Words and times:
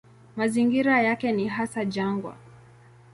Mazingira 0.35 1.01
yake 1.01 1.31
ni 1.31 1.47
hasa 1.47 1.85
jangwa. 1.85 2.35